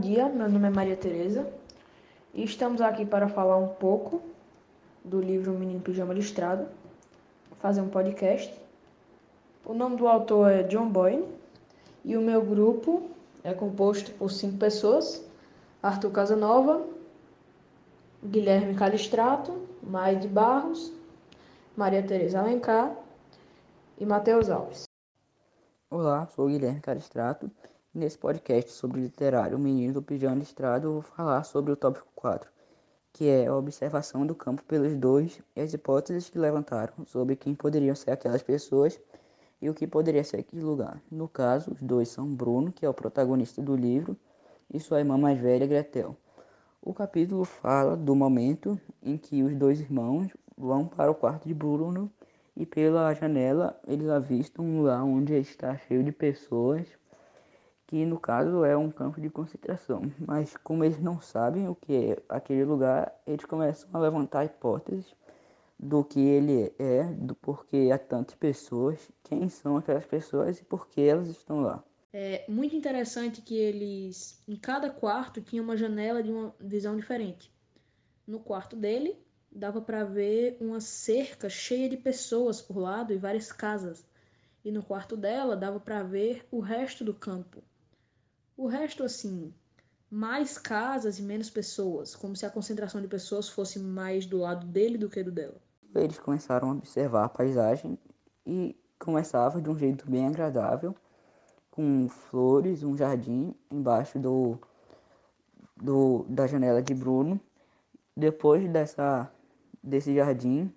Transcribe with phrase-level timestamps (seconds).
[0.00, 1.46] dia, meu nome é Maria Tereza.
[2.32, 4.22] E estamos aqui para falar um pouco
[5.04, 6.66] do livro Menino Pijama Listrado,
[7.56, 8.52] fazer um podcast.
[9.64, 11.28] O nome do autor é John Boyne.
[12.02, 13.10] E o meu grupo
[13.44, 15.22] é composto por cinco pessoas:
[15.82, 16.82] Arthur Casanova,
[18.24, 20.90] Guilherme Calistrato, Maide Barros,
[21.76, 22.96] Maria Tereza Alencar
[23.98, 24.88] e Matheus Alves.
[25.90, 27.50] Olá, sou o Guilherme Calistrato
[27.92, 32.06] nesse podcast sobre literário O Menino do Pijama Listrado eu vou falar sobre o tópico
[32.14, 32.48] 4,
[33.12, 37.54] que é a observação do campo pelos dois e as hipóteses que levantaram sobre quem
[37.54, 39.00] poderiam ser aquelas pessoas
[39.60, 41.02] e o que poderia ser aquele lugar.
[41.10, 44.16] No caso, os dois são Bruno, que é o protagonista do livro,
[44.72, 46.16] e sua irmã mais velha, Gretel.
[46.80, 51.54] O capítulo fala do momento em que os dois irmãos vão para o quarto de
[51.54, 52.10] Bruno
[52.56, 56.86] e pela janela eles avistam um lugar onde está cheio de pessoas,
[57.90, 60.02] que no caso é um campo de concentração.
[60.16, 65.12] Mas como eles não sabem o que é aquele lugar, eles começam a levantar hipóteses
[65.76, 70.86] do que ele é, do porquê há tantas pessoas, quem são aquelas pessoas e por
[70.86, 71.82] que elas estão lá.
[72.12, 77.52] É muito interessante que eles, em cada quarto, tinha uma janela de uma visão diferente.
[78.24, 79.18] No quarto dele,
[79.50, 84.06] dava para ver uma cerca cheia de pessoas por lado e várias casas.
[84.64, 87.64] E no quarto dela, dava para ver o resto do campo.
[88.60, 89.54] O resto, assim,
[90.10, 94.66] mais casas e menos pessoas, como se a concentração de pessoas fosse mais do lado
[94.66, 95.56] dele do que do dela.
[95.94, 97.98] Eles começaram a observar a paisagem
[98.44, 100.94] e começava de um jeito bem agradável
[101.70, 104.58] com flores, um jardim embaixo do,
[105.74, 107.40] do da janela de Bruno.
[108.14, 109.32] Depois dessa
[109.82, 110.70] desse jardim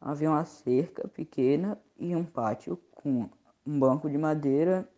[0.00, 3.28] havia uma cerca pequena e um pátio com
[3.66, 4.88] um banco de madeira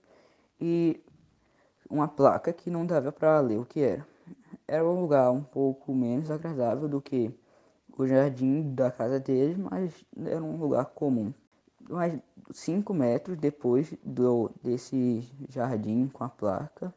[0.60, 1.02] e
[1.88, 4.06] uma placa que não dava para ler o que era.
[4.66, 7.32] Era um lugar um pouco menos agradável do que
[7.96, 11.32] o jardim da casa deles, mas era um lugar comum
[11.88, 12.18] mais
[12.52, 16.94] cinco metros depois do, desse jardim com a placa,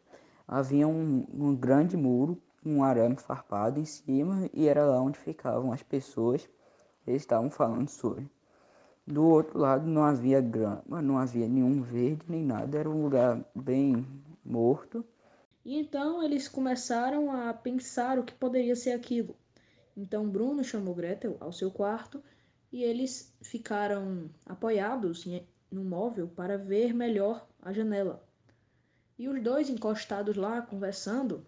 [0.47, 5.17] havia um, um grande muro com um arame farpado em cima e era lá onde
[5.17, 6.47] ficavam as pessoas
[7.03, 8.29] que estavam falando sobre.
[9.05, 13.43] Do outro lado não havia grama, não havia nenhum verde nem nada, era um lugar
[13.55, 14.05] bem
[14.49, 15.05] morto.
[15.63, 19.35] E então eles começaram a pensar o que poderia ser aquilo.
[19.95, 22.23] Então Bruno chamou Gretel ao seu quarto
[22.71, 25.25] e eles ficaram apoiados
[25.71, 28.23] no móvel para ver melhor a janela.
[29.17, 31.45] E os dois encostados lá conversando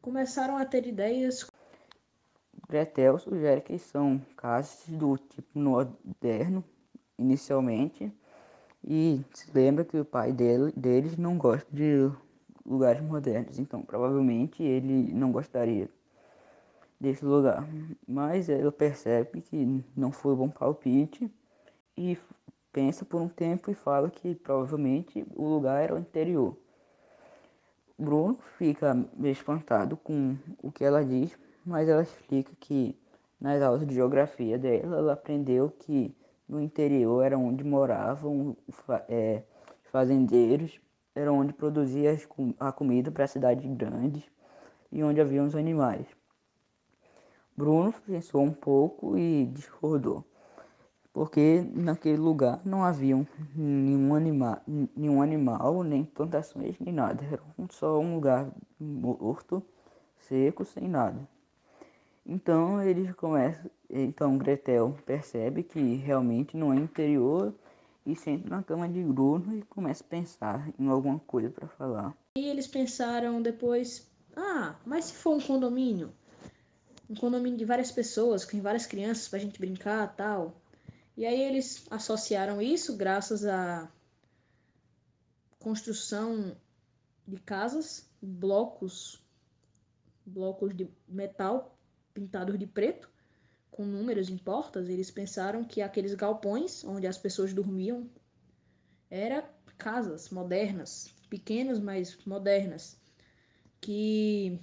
[0.00, 1.50] começaram a ter ideias.
[2.68, 6.62] Gretel sugere que são casas do tipo moderno
[7.18, 8.12] inicialmente
[8.84, 12.10] e se lembra que o pai dele, deles não gosta de
[12.68, 15.88] lugares modernos, então provavelmente ele não gostaria
[17.00, 17.66] desse lugar.
[18.06, 21.30] Mas ela percebe que não foi um bom palpite
[21.96, 22.18] e
[22.72, 26.56] pensa por um tempo e fala que provavelmente o lugar era o interior.
[27.98, 31.36] Bruno fica meio espantado com o que ela diz,
[31.66, 32.96] mas ela explica que
[33.40, 36.14] nas aulas de geografia dela, ela aprendeu que
[36.48, 38.56] no interior era onde moravam
[39.08, 39.42] é,
[39.90, 40.80] fazendeiros,
[41.18, 42.16] era onde produzia
[42.60, 44.22] a comida para cidades grandes
[44.92, 46.06] e onde haviam os animais.
[47.56, 50.24] Bruno pensou um pouco e discordou,
[51.12, 54.62] porque naquele lugar não havia nenhum, anima,
[54.96, 57.24] nenhum animal, nem plantações, nem nada.
[57.24, 58.48] Era só um lugar
[58.78, 59.60] morto,
[60.18, 61.28] seco, sem nada.
[62.24, 67.52] Então eles começam, então Gretel percebe que realmente não é interior
[68.12, 72.16] e senta na cama de Bruno e começa a pensar em alguma coisa para falar.
[72.36, 76.12] E eles pensaram depois, ah, mas se for um condomínio?
[77.08, 80.60] um condomínio de várias pessoas, com várias crianças pra gente brincar tal.
[81.16, 83.90] E aí eles associaram isso graças à
[85.58, 86.56] construção
[87.26, 89.20] de casas, blocos,
[90.24, 91.74] blocos de metal
[92.12, 93.08] pintados de preto,
[93.70, 94.88] com números em portas.
[94.88, 98.08] Eles pensaram que aqueles galpões onde as pessoas dormiam
[99.10, 99.42] eram
[99.78, 102.96] casas modernas, pequenas, mas modernas,
[103.80, 104.58] que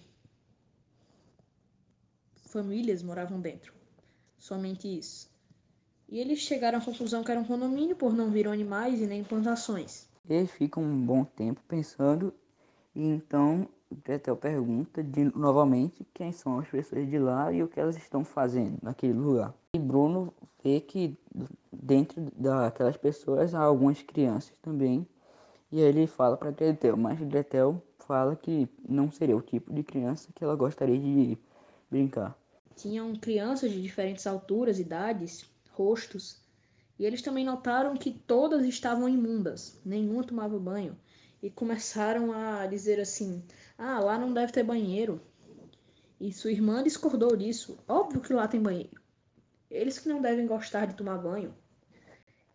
[2.36, 3.74] famílias moravam dentro.
[4.38, 5.30] Somente isso.
[6.08, 9.24] E eles chegaram à conclusão que era um condomínio por não viram animais e nem
[9.24, 10.08] plantações.
[10.30, 12.34] Eles ficam um bom tempo pensando
[12.94, 13.68] e então
[14.04, 18.24] Gretel pergunta de, novamente quem são as pessoas de lá e o que elas estão
[18.24, 19.54] fazendo naquele lugar.
[19.76, 20.34] E Bruno
[20.64, 21.18] vê que
[21.72, 25.08] dentro daquelas pessoas há algumas crianças também.
[25.72, 29.84] E aí ele fala para Gretel, mas Gretel fala que não seria o tipo de
[29.84, 31.38] criança que ela gostaria de
[31.90, 32.38] brincar.
[32.76, 36.42] Tinham crianças de diferentes alturas, idades, rostos,
[36.98, 40.96] e eles também notaram que todas estavam imundas, nenhuma tomava banho,
[41.46, 43.44] e começaram a dizer assim:
[43.78, 45.22] Ah, lá não deve ter banheiro.
[46.20, 47.78] E sua irmã discordou disso.
[47.88, 49.00] Óbvio que lá tem banheiro.
[49.70, 51.56] Eles que não devem gostar de tomar banho.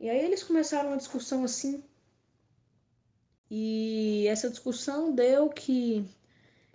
[0.01, 1.85] E aí eles começaram uma discussão assim.
[3.49, 6.05] E essa discussão deu que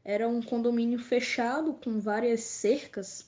[0.01, 3.27] era um condomínio fechado com várias cercas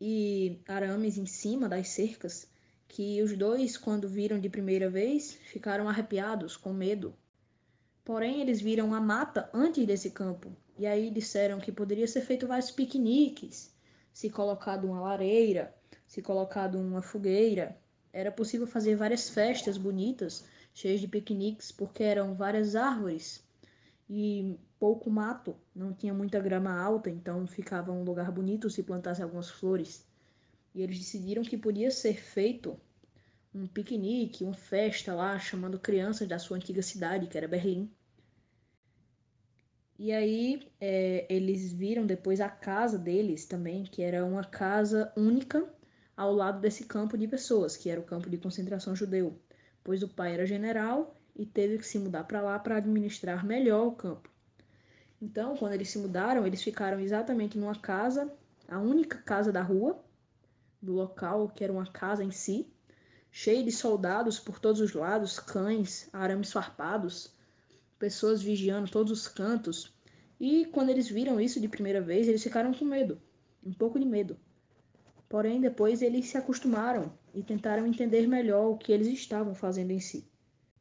[0.00, 2.46] e arames em cima das cercas,
[2.86, 7.12] que os dois, quando viram de primeira vez, ficaram arrepiados, com medo.
[8.06, 12.46] Porém, eles viram a mata antes desse campo, e aí disseram que poderia ser feito
[12.46, 13.74] vários piqueniques,
[14.12, 15.74] se colocado uma lareira,
[16.06, 17.76] se colocado uma fogueira.
[18.12, 23.44] Era possível fazer várias festas bonitas, cheias de piqueniques, porque eram várias árvores
[24.08, 29.20] e pouco mato, não tinha muita grama alta, então ficava um lugar bonito se plantasse
[29.20, 30.06] algumas flores.
[30.72, 32.78] E eles decidiram que podia ser feito
[33.56, 37.90] um piquenique, uma festa lá, chamando crianças da sua antiga cidade, que era Berlim.
[39.98, 45.66] E aí é, eles viram depois a casa deles também, que era uma casa única
[46.14, 49.40] ao lado desse campo de pessoas, que era o campo de concentração judeu,
[49.82, 53.86] pois o pai era general e teve que se mudar para lá para administrar melhor
[53.86, 54.30] o campo.
[55.20, 58.30] Então, quando eles se mudaram, eles ficaram exatamente numa casa,
[58.68, 59.98] a única casa da rua,
[60.80, 62.70] do local, que era uma casa em si,
[63.38, 67.30] cheia de soldados por todos os lados, cães, arames farpados,
[67.98, 69.94] pessoas vigiando todos os cantos.
[70.40, 73.20] E quando eles viram isso de primeira vez, eles ficaram com medo,
[73.62, 74.38] um pouco de medo.
[75.28, 80.00] Porém, depois eles se acostumaram e tentaram entender melhor o que eles estavam fazendo em
[80.00, 80.26] si.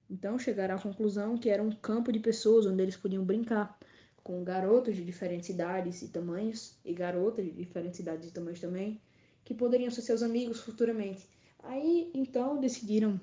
[0.09, 3.77] Então chegaram à conclusão que era um campo de pessoas onde eles podiam brincar,
[4.23, 9.01] com garotos de diferentes idades e tamanhos, e garotas de diferentes idades e tamanhos também,
[9.43, 11.27] que poderiam ser seus amigos futuramente.
[11.63, 13.19] Aí então decidiram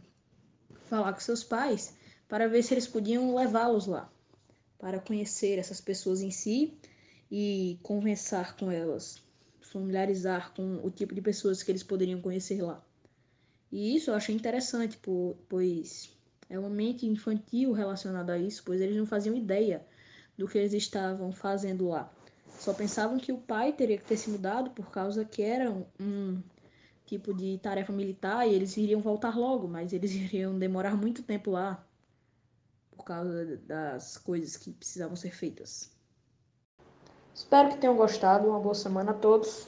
[0.87, 1.97] falar com seus pais
[2.29, 4.11] para ver se eles podiam levá-los lá,
[4.79, 6.79] para conhecer essas pessoas em si
[7.31, 9.23] e conversar com elas,
[9.61, 12.85] familiarizar com o tipo de pessoas que eles poderiam conhecer lá.
[13.71, 14.99] E isso eu achei interessante,
[15.49, 16.11] pois
[16.51, 19.83] é uma mente infantil relacionada a isso, pois eles não faziam ideia
[20.37, 22.13] do que eles estavam fazendo lá.
[22.59, 26.43] Só pensavam que o pai teria que ter se mudado por causa que era um,
[27.13, 31.51] tipo de tarefa militar e eles iriam voltar logo, mas eles iriam demorar muito tempo
[31.51, 31.85] lá
[32.97, 35.91] por causa das coisas que precisavam ser feitas.
[37.35, 38.49] Espero que tenham gostado.
[38.49, 39.67] Uma boa semana a todos.